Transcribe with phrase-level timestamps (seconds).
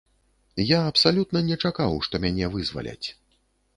[0.69, 3.07] Я абсалютна не чакаў, што мяне вызваляць.